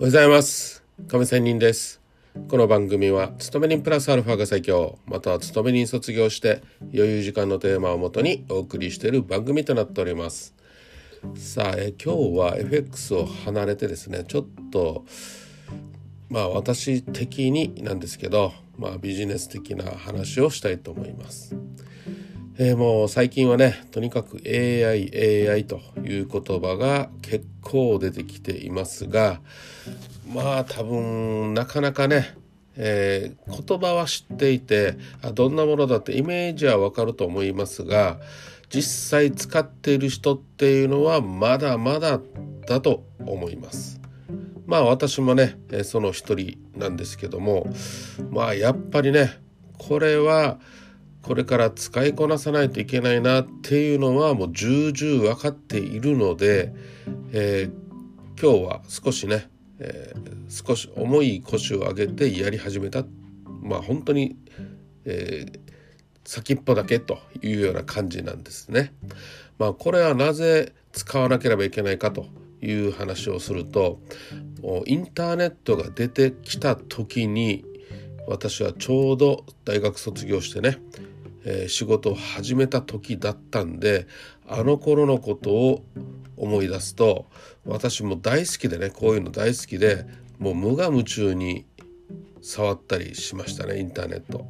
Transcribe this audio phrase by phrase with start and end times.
[0.00, 0.84] おはようございます。
[1.08, 2.00] 亀仙人です。
[2.48, 6.62] この番組は勤め人プラスアルファが最強または勤め人卒業して
[6.94, 10.54] 余裕時間のテーマをもとにお送りしている番組となっております。
[11.34, 15.04] さあえ今日は FX を離れてですねちょっと
[16.28, 21.56] まあ私的になんですけどまあビジネス的な話をしたいと思います。
[22.60, 29.40] えー、もう最近はねとにかく AI AI という言葉が結構出てきていますが
[30.34, 32.36] まあ多分なかなかね、
[32.74, 38.18] えー、言葉は知っていてあどんなものだってイメージはわかると思いますが
[38.70, 42.20] 実際使っている人っていうのはまだまだ
[42.66, 44.00] だと思います。
[44.66, 47.66] まあ私もねその一人なんですけども
[48.30, 49.38] まあやっぱりね
[49.78, 50.58] これは
[51.28, 56.72] これから使いこなさないといけないなっていうのはもう重々分かっているので、
[57.32, 63.04] えー、今日は少しね、えー、少し重い腰を上げてやり始めた
[63.60, 64.38] まあ本当に、
[65.04, 65.60] えー、
[66.24, 68.94] 先っぽだけというような感じなんですね。
[69.58, 72.24] まあこれはなぜ使わなければいけないかと
[72.62, 74.00] いう話をすると
[74.86, 77.66] インターネットが出てきた時に
[78.26, 80.78] 私はちょうど大学卒業してね
[81.44, 84.06] えー、仕事を始めた時だったんで
[84.46, 85.84] あの頃のことを
[86.36, 87.26] 思い出すと
[87.64, 90.06] 私も大好きでねこういうの大好きで
[90.38, 91.66] もう無我夢中に
[92.40, 94.46] 触ったりしましたねインターネット。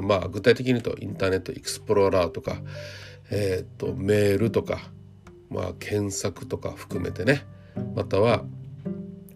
[0.00, 2.56] まあ具体的に言うとインターネットエクスプローラーとか、
[3.30, 4.80] えー、とメールとか、
[5.50, 7.44] まあ、検索とか含めてね
[7.94, 8.44] または、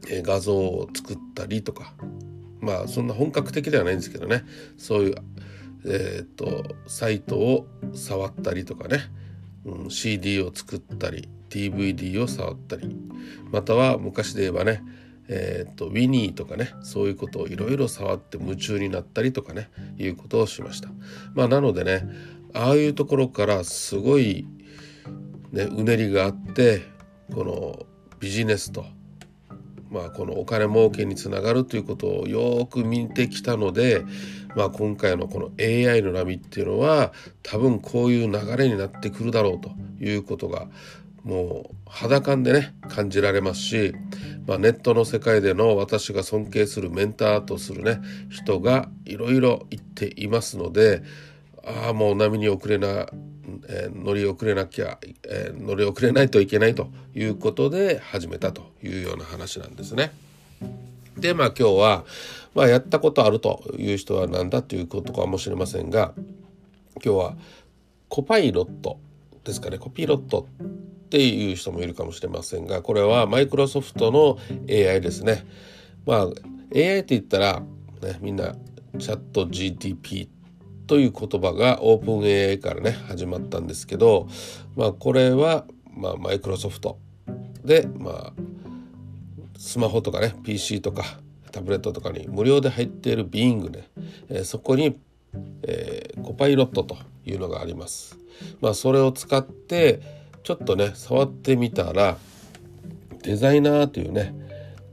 [0.08, 1.92] えー、画像を作ったりとか
[2.60, 4.44] まあそんな本格的ではないんですけどね
[4.78, 5.14] そういう
[5.88, 9.00] えーと、サイトを触ったりとかね、
[9.64, 12.96] うん、CD を作ったり DVD を触ったり
[13.50, 14.82] または昔で言えばね
[15.30, 20.88] えーと、ウィニーとかねそういうことをいろいろ触って夢中になったりとかねいうことをしました。
[21.34, 22.08] まあ、なのでね
[22.54, 24.46] ああいうところからすごい、
[25.52, 26.82] ね、うねりがあって
[27.34, 27.86] この
[28.20, 28.86] ビジネスと
[29.90, 34.04] まあ、このお金儲けにつながるということをよく見てきたので、
[34.54, 37.12] まあ、今回のこの AI の波っていうのは
[37.42, 39.70] 多分こういう流れになってくるだろうと
[40.04, 40.66] いうことが
[41.24, 43.94] もう肌感でね感じられますし、
[44.46, 48.00] まあ、ネットの世界での私が尊敬するメンターとするね
[48.30, 51.02] 人がいろいろ言っていますので
[51.64, 53.06] ああもう波に遅れな
[53.68, 54.98] えー、乗り遅れなきゃ、
[55.28, 60.12] えー、乗り遅れないといけないということで始めたというような話なんですね。
[61.16, 62.04] でまあ今日は、
[62.54, 66.12] まあ、やったことあるという人は何だということかもしれませんが
[67.04, 67.36] 今日は
[68.08, 68.98] コパイロット
[69.44, 75.44] ですかねコピーロットっていう人もいるかもしれませんがこれはマイクロソフトの AI ですね。
[76.06, 76.20] まあ
[76.74, 77.60] AI って言ったら、
[78.02, 78.54] ね、みんな
[78.98, 80.28] チャット GTP
[80.88, 84.26] という言葉がオープン AI からね始まったんですけど、
[84.74, 86.98] まあ、これは、まあ、マイクロソフト
[87.62, 88.32] で、まあ、
[89.58, 91.04] スマホとかね PC とか
[91.52, 93.88] タブレットとかに無料で入っている Bing ね、
[94.30, 94.98] え、そこに、
[95.62, 98.18] え、コパイロットというのがあります。
[98.60, 100.00] まあ、それを使って
[100.42, 102.16] ちょっとね触ってみたら
[103.22, 104.34] デザイナーというね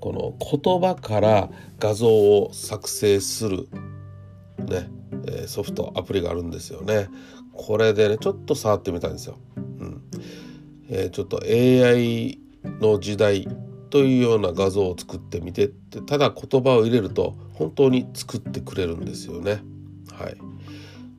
[0.01, 3.67] この言葉から画像を作成する
[4.59, 4.89] ね
[5.27, 7.09] えソフトアプリがあるんですよね。
[7.53, 10.01] これでねちょっと触ってみたんですよ、うん。
[10.89, 12.39] えー、ちょっと AI
[12.81, 13.47] の時代
[13.89, 19.63] というような画像を作ってみてってただ言葉を入れると本当に作ってくれるんですよね。
[20.11, 20.37] はい。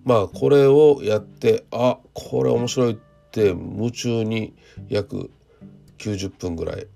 [0.04, 2.96] まあこれをやってあこれ面白いっ
[3.30, 4.54] て夢中に
[4.88, 5.30] 約
[5.98, 6.86] 90分ぐらい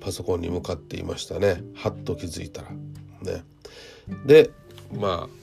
[0.00, 1.62] パソコンに向かっていましたね。
[1.74, 2.70] はっと気づいたら。
[2.70, 3.44] ね。
[4.26, 4.50] で
[4.92, 5.39] まあ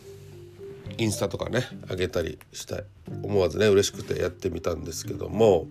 [0.97, 2.83] インスタとかね上げたりしたい
[3.23, 5.67] 思わずね嬉しくてやってみたんですけども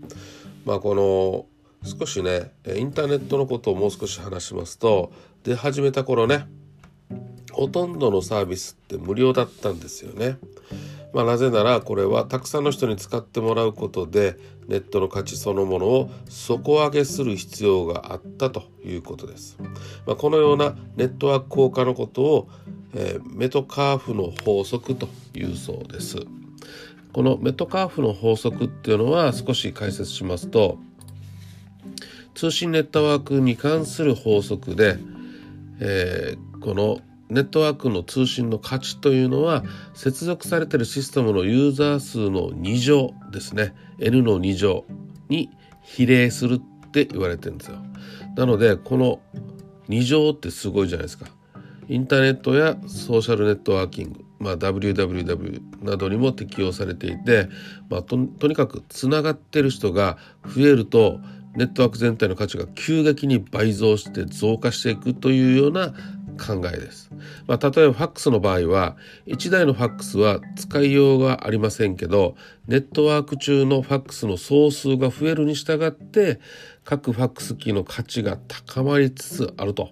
[0.65, 1.47] まあこの
[1.87, 5.13] 少しねインターネットのことをもう少し話しますと
[5.45, 6.47] 出始めた頃ね
[7.53, 10.37] ほとんどのサービスって無料だったんですよね。
[11.13, 14.37] まあ、なぜならこれはたくさんの人に使ってもらうことで
[14.69, 19.57] ネットの価値そのものを底上げする必要があったということです。
[20.07, 22.49] まあ、このようなネットワーク効果のことを
[22.99, 26.19] えー、メトカーフの法則というそうです。
[27.13, 30.79] このメトカーフの法則っていうのは少し解説しますと
[32.35, 34.99] 通信ネットワークに関する法則で、
[35.81, 39.65] えー、このネットワークの通信の価値というのは
[39.95, 44.85] 接続されているシステムのユーザー数の2乗ですね N の2乗
[45.29, 45.51] に
[45.83, 47.79] 比例するって言われてるんですよ。
[48.37, 49.21] なのでこの
[49.89, 51.27] 2乗ってすごいじゃないですか。
[51.89, 57.49] インターネットやソーシャルネットワーキング、まあ、WWW などにも適用されていて、
[57.89, 61.21] まあ、ととにかくつながってる人が増えると
[61.55, 65.95] ネットワーク全体の価値が急激に倍増して増加していくというような
[66.37, 67.11] 考えです。
[67.47, 68.97] まあ、例えばファックスの場合は
[69.27, 72.37] 1台のファックスは使いようがありませんけど
[72.69, 76.41] ネットワーク中のファックスの総数が増えるに従って
[76.85, 79.91] 各ファックス機の価値が高まりつつあると。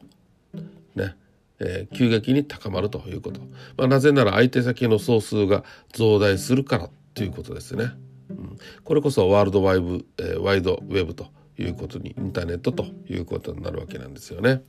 [0.95, 1.17] ね。
[1.61, 3.41] えー、急激に高まるということ。
[3.77, 7.93] まあ、なぜなら相手先の総数が増大するからということですね。
[8.31, 14.63] うん、これこそワールドワイブ、えー、ワイドウェブということにインターネットということになるわけなんですよね。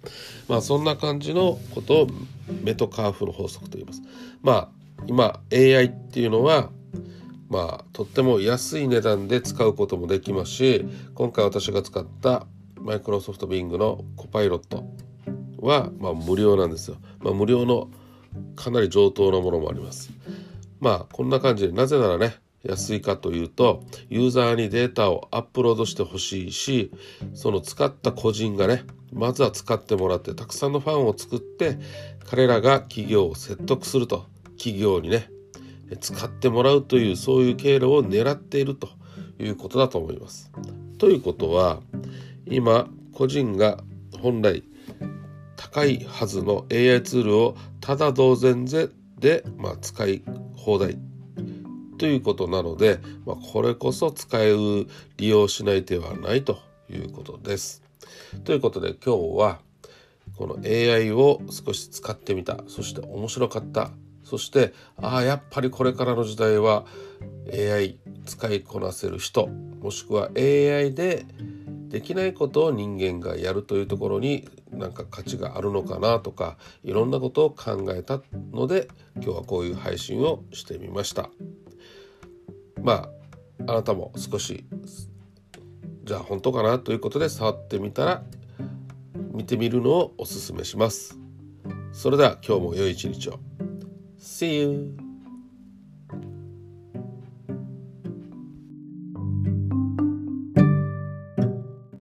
[0.47, 2.07] まあそんな感じのことを
[2.63, 4.01] メトカーフの法則と言います。
[4.41, 4.69] まあ
[5.07, 6.69] 今 AI っていうのは
[7.49, 12.47] まあとっても安い値段で使うこともできますし今回私が使った
[12.79, 14.83] マイクロソフトビングのコパイロット
[15.59, 16.97] はまあ無料なんですよ。
[17.19, 17.89] まあ、無料の
[18.55, 20.11] かなり上等なものもあります。
[20.79, 22.35] まあこんな感じでなぜならね
[22.67, 26.91] 安いかというとユーザーにデータをアップロードしてほしいし
[27.33, 28.83] その使った個人がね
[29.13, 31.77] まずは使ってもらってたくさんのファンを作って
[32.25, 34.25] 彼らが企業を説得すると
[34.57, 35.29] 企業にね
[36.01, 38.89] 使ってもらうというそういう経路を狙っていると
[39.39, 40.51] いうことだと思います。
[40.97, 41.79] ということは
[42.47, 43.83] 今個人が
[44.19, 44.63] 本来
[45.55, 50.23] 高いはずの AI ツールをただ同然で、まあ、使い
[50.55, 50.97] 放題
[51.97, 54.87] ということなので、まあ、これこそ使う
[55.17, 56.59] 利用しない手はないと
[56.89, 57.81] いうことです。
[58.43, 59.59] ということで今日は
[60.37, 63.91] この AI を少し使ってみたそして面白かった
[64.23, 66.85] そしてああやっぱりこれからの時代は
[67.53, 71.25] AI 使いこなせる人もしくは AI で
[71.89, 78.21] できないことを人間がやるというところになんか価値があるのかなとかいろんなことを考えた
[78.51, 81.29] ので今日はこういう配信をしてみました。
[82.85, 83.09] ま
[83.65, 84.63] ああなたも少し
[86.03, 88.23] じゃあ本当かなということで触ってみたら
[89.33, 91.17] 見てみるのをおすすめします。
[91.91, 93.39] それでは今日も良い一日を。
[94.19, 95.04] See you!